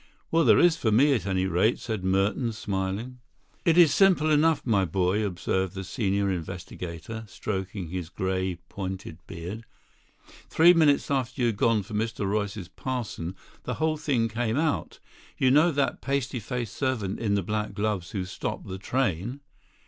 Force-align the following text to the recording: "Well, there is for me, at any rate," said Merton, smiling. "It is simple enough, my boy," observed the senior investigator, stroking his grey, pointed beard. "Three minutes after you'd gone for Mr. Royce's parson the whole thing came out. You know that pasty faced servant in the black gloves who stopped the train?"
"Well, 0.31 0.43
there 0.45 0.57
is 0.57 0.77
for 0.77 0.91
me, 0.91 1.13
at 1.13 1.27
any 1.27 1.45
rate," 1.45 1.77
said 1.77 2.03
Merton, 2.03 2.53
smiling. 2.53 3.19
"It 3.65 3.77
is 3.77 3.93
simple 3.93 4.31
enough, 4.31 4.65
my 4.65 4.83
boy," 4.83 5.23
observed 5.23 5.75
the 5.75 5.83
senior 5.83 6.31
investigator, 6.31 7.23
stroking 7.27 7.89
his 7.89 8.09
grey, 8.09 8.55
pointed 8.67 9.19
beard. 9.27 9.63
"Three 10.49 10.73
minutes 10.73 11.11
after 11.11 11.43
you'd 11.43 11.57
gone 11.57 11.83
for 11.83 11.93
Mr. 11.93 12.27
Royce's 12.27 12.67
parson 12.67 13.35
the 13.61 13.75
whole 13.75 13.95
thing 13.95 14.27
came 14.27 14.57
out. 14.57 14.97
You 15.37 15.51
know 15.51 15.71
that 15.71 16.01
pasty 16.01 16.39
faced 16.39 16.75
servant 16.75 17.19
in 17.19 17.35
the 17.35 17.43
black 17.43 17.75
gloves 17.75 18.09
who 18.09 18.25
stopped 18.25 18.65
the 18.65 18.79
train?" 18.79 19.41